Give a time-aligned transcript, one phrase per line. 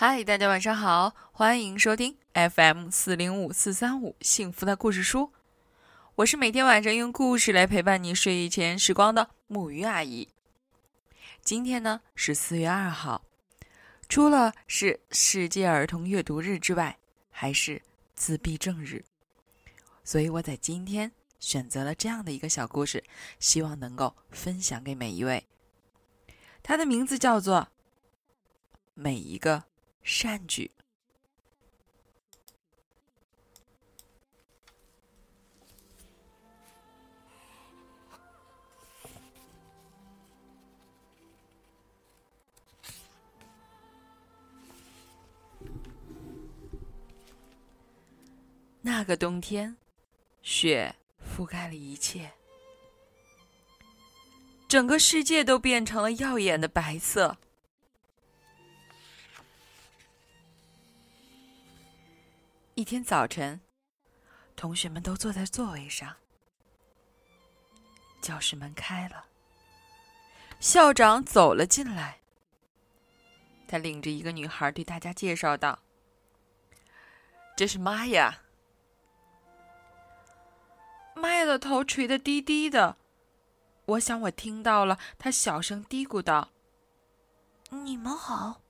[0.00, 5.32] 嗨，大家晚上好，欢迎收听 FM 四零五四三五幸福的故事书。
[6.14, 10.28] 我是每天晚上用故事来陪伴你睡前时光的木鱼阿姨。
[11.42, 13.24] 今天呢是四月二号，
[14.08, 16.96] 除了是世界儿童阅读日之外，
[17.32, 17.82] 还是
[18.14, 19.04] 自闭症日，
[20.04, 23.02] 所以我在今天选择了这样的一个小故事，
[23.40, 25.44] 希望能够分享给每一位。
[26.62, 27.62] 它的名字叫做
[28.94, 29.56] 《每一个》。
[30.10, 30.70] 善举。
[48.80, 49.76] 那个冬天，
[50.40, 52.32] 雪覆盖了一切，
[54.66, 57.36] 整个世界都变成了耀眼的白色。
[62.78, 63.60] 一天早晨，
[64.54, 66.14] 同学们都坐在座位上。
[68.20, 69.24] 教室门开了，
[70.60, 72.20] 校长走了进来。
[73.66, 75.80] 他领着一个女孩对大家介绍道
[77.58, 78.42] ：“这是玛雅。”
[81.16, 82.96] 玛雅的头垂得低低的，
[83.86, 86.50] 我想我听到了，他小声嘀咕道
[87.70, 88.60] ：“你们好。”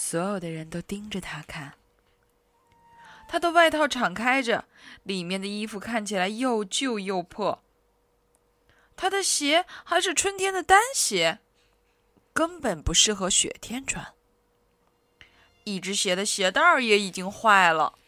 [0.00, 1.74] 所有的人都盯着他看。
[3.26, 4.66] 他的外套敞开着，
[5.02, 7.64] 里面的衣服看起来又旧又破。
[8.96, 11.40] 他的鞋还是春天的单鞋，
[12.32, 14.14] 根本不适合雪天穿。
[15.64, 17.98] 一只鞋的鞋带儿也已经坏了。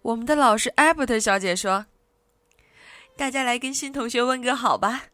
[0.00, 1.86] 我们的老师艾伯特小姐说
[3.14, 5.04] ：“大家来跟新同学问个好吧。”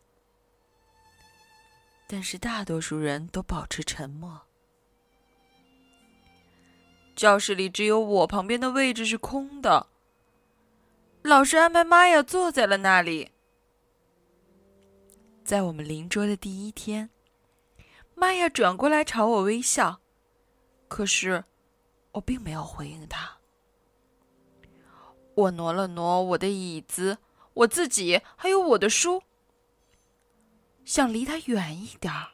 [2.11, 4.41] 但是大多数人都保持沉默。
[7.15, 9.89] 教室里只有我旁边的位置是空的。
[11.23, 13.33] 老师安排玛雅坐在了那里。
[15.45, 17.11] 在我们邻桌的第一天，
[18.15, 20.01] 玛雅转过来朝我微笑，
[20.89, 21.45] 可是
[22.13, 23.37] 我并没有回应他。
[25.35, 27.19] 我挪了挪我的椅子，
[27.53, 29.23] 我自己还有我的书。
[30.89, 32.29] 想离他远一点儿。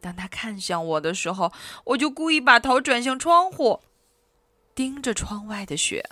[0.00, 1.52] 当他看向我的时候，
[1.84, 3.82] 我就故意把头转向窗户，
[4.74, 6.08] 盯着窗外的雪。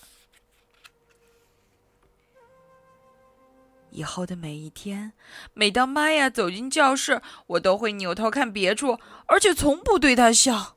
[3.91, 5.15] 以后的每一天，
[5.55, 10.77] 每当玛雅走进教室，我都会扭头看别处，而且从不对他笑。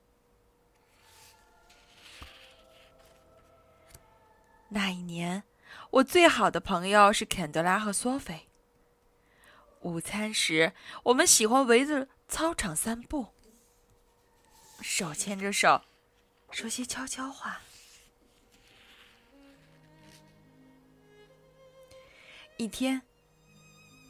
[4.70, 5.44] 那一年，
[5.90, 8.49] 我最好的朋友是肯德拉和索菲。
[9.82, 10.74] 午餐时，
[11.04, 13.28] 我们喜欢围着操场散步，
[14.82, 15.84] 手牵着手，
[16.52, 17.62] 说些悄悄话。
[22.58, 23.02] 一天，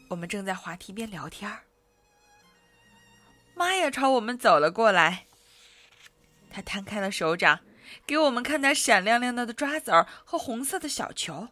[0.10, 1.66] 我们正在滑梯边聊天儿，
[3.54, 5.28] 妈呀，朝我们走了过来。
[6.50, 7.60] 他摊开了手掌，
[8.08, 11.50] 给我们看那闪亮亮的的抓子儿和红色的小球，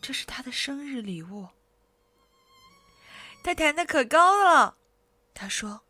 [0.00, 1.48] 这是他的生日礼物。
[3.42, 4.76] 他弹的可高了，
[5.34, 5.82] 他说。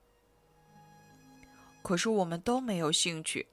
[1.83, 3.49] 可是我们都没有兴趣。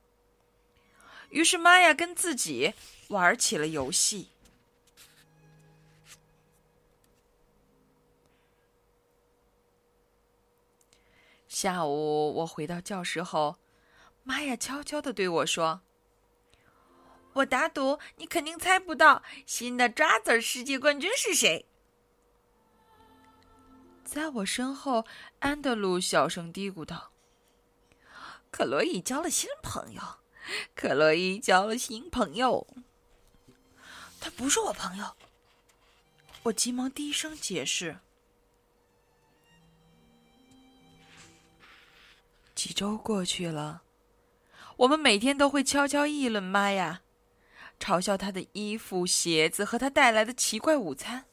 [1.30, 2.74] 于是玛雅跟自己
[3.10, 4.30] 玩起了游戏。
[11.48, 13.58] 下午我回到教室后，
[14.24, 15.81] 玛雅悄悄的对我说
[17.34, 21.66] ：“我打赌你肯定猜不到新的抓子世界冠军是谁。”
[24.09, 25.06] 在我身后，
[25.38, 27.12] 安德鲁小声嘀咕道
[28.50, 30.02] ：“克洛伊交了新朋友，
[30.74, 32.66] 克洛伊交了新朋友。
[34.19, 35.16] 他不是我朋友。”
[36.44, 38.00] 我急忙低声解释。
[42.56, 43.84] 几周过去了，
[44.78, 47.01] 我们每天都会悄悄议论玛雅，
[47.80, 51.25] 嘲笑她的衣服、鞋子和她带来的奇怪午餐。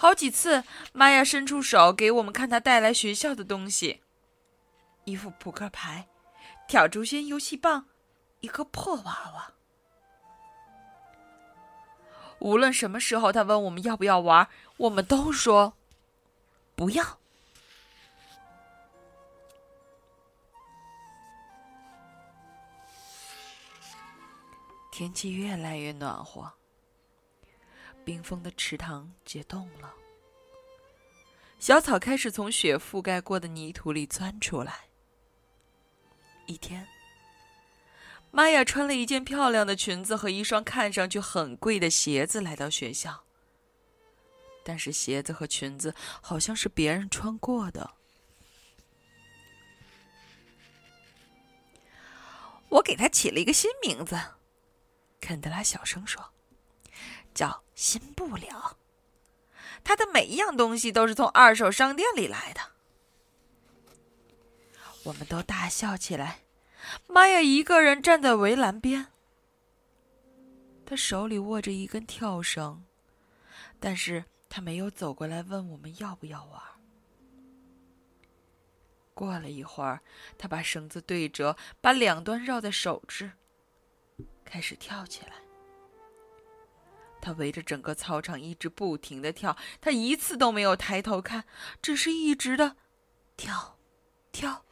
[0.00, 0.62] 好几次，
[0.92, 4.00] 玛雅伸出手给我们看她带来学校的东西：
[5.02, 6.06] 一副扑克牌、
[6.68, 7.86] 挑竹仙游戏棒、
[8.38, 9.54] 一个破娃娃。
[12.38, 15.74] 无论什么时候，他问我们要不要玩，我们都说
[16.76, 17.18] 不要。
[24.92, 26.52] 天气越来越暖和，
[28.08, 29.94] 冰封的池塘结冻了，
[31.58, 34.88] 小草开始从雪覆盖过的泥土里钻出来。
[36.46, 36.88] 一天，
[38.30, 43.24] 玛雅穿了一件漂亮的裙子和一双看上去很贵的鞋子来到学校，
[44.64, 47.90] 但是鞋子和裙子好像是别人穿过的。
[52.70, 54.18] 我给他起了一个新名字，
[55.20, 56.32] 肯德拉小声说
[57.38, 58.76] ：“叫新布了。
[59.84, 62.60] 他的每一样东西都是从二手商店里来的。”
[65.06, 66.40] 我们都大笑起来。
[67.06, 69.06] 玛雅一个人站在围栏边，
[70.84, 72.84] 他手里握着一根跳绳，
[73.78, 76.60] 但是他没有走过来问我们要不要玩。
[79.14, 80.00] 过了一会儿，
[80.36, 83.32] 他把绳子对折，把两端绕在手指，
[84.44, 85.47] 开始跳起来。
[87.20, 91.44] 他围着整个操场一直不停的跳，他一次都没有抬头看，
[91.82, 92.76] 只是一直的
[93.36, 93.76] 跳，
[94.32, 94.64] 跳，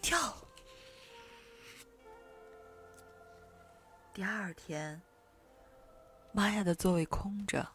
[0.00, 0.36] 跳。
[4.12, 5.00] 第二天，
[6.32, 7.68] 玛雅的座位空着。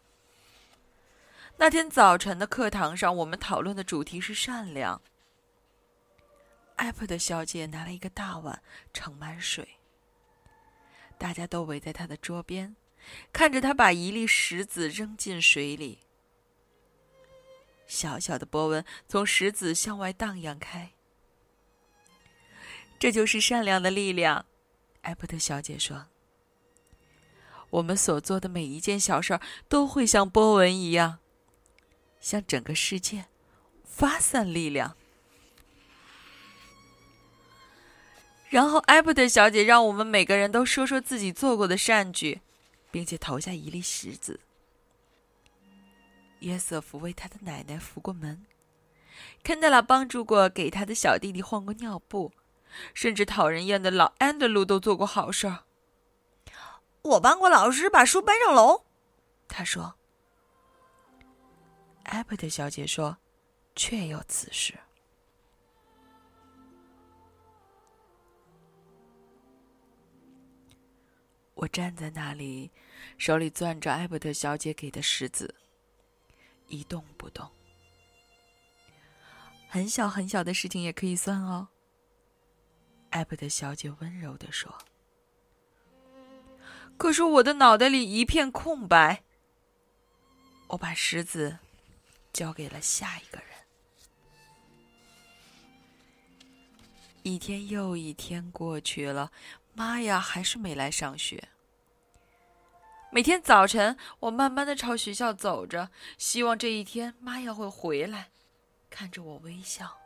[1.56, 5.02] 那天早晨的课堂上，我们讨论的主题是善良。
[6.76, 8.62] 艾普的小姐拿了一个大碗，
[8.94, 9.78] 盛满水。
[11.18, 12.76] 大家都围在她的桌边，
[13.32, 16.00] 看着他把一粒石子扔进水里。
[17.88, 20.92] 小小的波纹从石子向外荡漾开。
[22.98, 24.46] 这就是善良的力量，
[25.02, 26.08] 艾伯特小姐说。
[27.70, 31.20] 我们所做的每一件小事都会像波纹一样，
[32.20, 33.26] 向整个世界
[33.84, 34.96] 发散力量。
[38.50, 42.42] 然后，艾伯特小姐让我们每个人都说说自己做过的善举，
[42.94, 44.40] 并且投下一粒石子。
[46.42, 48.46] 约瑟夫为他的奶奶扶过门，
[49.42, 52.32] 肯德拉帮助过给他的小弟弟换过尿布，
[52.94, 55.64] 甚至讨人厌的老安德鲁都做过好事儿。
[57.02, 58.86] 我帮过老师把书搬上楼，
[59.48, 59.96] 他说。
[62.04, 63.18] 艾伯特小姐说
[63.76, 64.78] ：“确有此事。”
[71.64, 72.70] 我站在那里，
[73.18, 75.56] 手里攥着艾伯特小姐给的石子，
[76.68, 77.50] 一动不动。
[79.70, 81.70] 很小很小的事情也可以算哦。
[83.12, 84.78] 艾伯特小姐温柔地说。
[86.98, 89.24] 可是我的脑袋里一片空白。
[90.68, 91.60] 我把石子
[92.34, 93.48] 交给了下一个人。
[97.22, 99.32] 一天又一天过去了，
[99.74, 101.42] 妈呀，还是没来上学。
[103.14, 108.32] 每天早晨，我慢慢的朝学校走着，希望这一天妈要会回来，
[108.90, 110.00] 看着我微笑。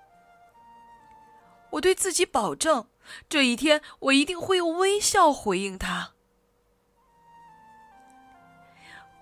[1.69, 2.89] 我对自己保证，
[3.29, 6.15] 这一天我一定会用微笑回应他。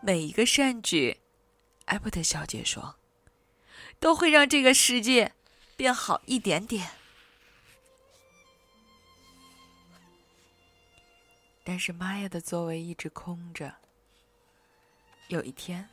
[0.01, 1.21] 每一个善举，
[1.85, 2.95] 艾伯特小姐说，
[3.99, 5.33] 都会让这个世界
[5.75, 6.89] 变好一点点。
[11.65, 13.75] 但是玛雅的座位一直空着。
[15.29, 15.89] 有一天，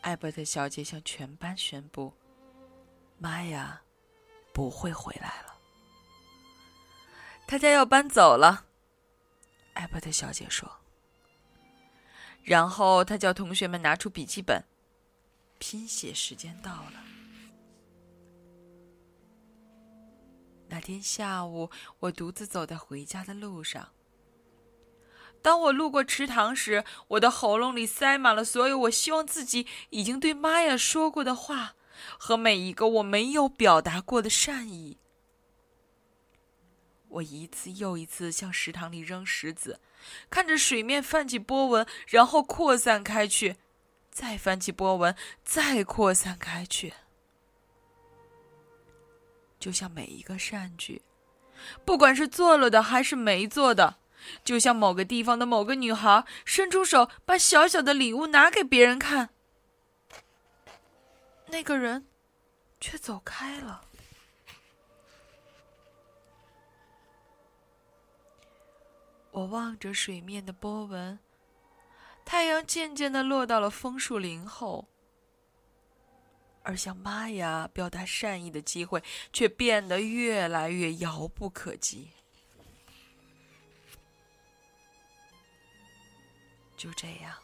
[0.00, 2.12] 艾伯特小姐向全班宣布
[3.16, 3.80] ：“玛雅
[4.52, 5.56] 不会回来了，
[7.46, 8.66] 她家要搬走了。”
[9.74, 10.68] 艾伯特小姐说。
[12.42, 14.62] 然后他叫同学们拿出笔记本，
[15.58, 17.02] 拼写时间到了。
[20.68, 23.88] 那天下午，我独自走在回家的路上。
[25.44, 31.74] 当我路过池塘时，我的喉咙里塞满了所有我希望自己已经对玛雅说过的话，
[32.18, 34.96] 和每一个我没有表达过的善意。
[37.08, 39.80] 我一次又一次向池塘里扔石子，
[40.30, 43.56] 看着水面泛起波纹，然后扩散开去，
[44.10, 46.94] 再泛起波纹，再扩散开去。
[49.60, 51.02] 就像每一个善举，
[51.84, 53.98] 不管是做了的还是没做的，
[54.42, 59.30] 就像某个地方的某个女孩伸出手，把小小的礼物拿给别人看，
[61.46, 62.06] 那个人
[62.80, 63.82] 却走开了。
[69.32, 71.18] 我望着水面的波纹，
[72.24, 74.86] 太阳渐渐的落到了枫树林后，
[76.62, 79.02] 而向玛雅表达善意的机会
[79.32, 82.12] 却变得越来越遥不可及。
[86.76, 87.36] 就这样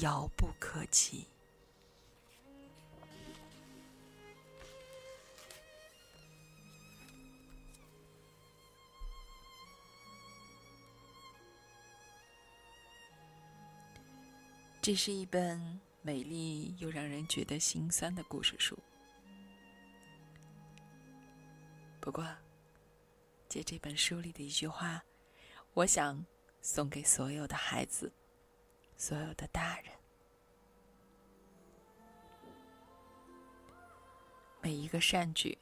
[0.00, 1.26] 遥不可及。
[14.82, 18.78] 这是一本美丽又让人觉得心酸的故事书。
[22.00, 22.22] 不过，
[23.48, 25.02] 借这本书里的一句话，
[25.72, 26.22] 我想
[26.64, 28.10] 送给所有的孩子，
[28.96, 29.92] 所有的大人：
[34.62, 35.58] 每一个善举，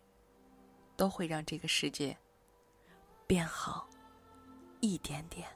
[0.97, 2.17] 都会让这个世界
[3.27, 3.89] 变好
[4.81, 5.49] 一点点。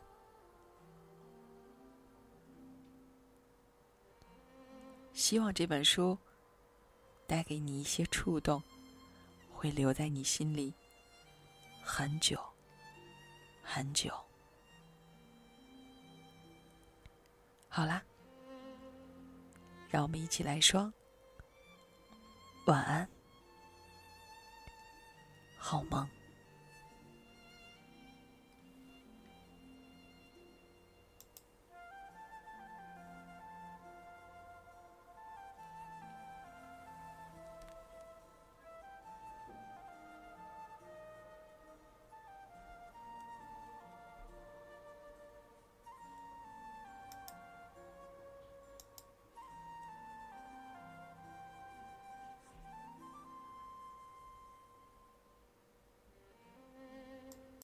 [5.12, 6.18] 希望这本书
[7.24, 8.60] 带给你一些触动，
[9.54, 10.74] 会留在你心里
[11.84, 12.36] 很久
[13.62, 14.25] 很久。
[17.76, 18.02] 好啦，
[19.90, 20.90] 让我们一起来说
[22.64, 23.06] 晚安，
[25.58, 26.08] 好梦。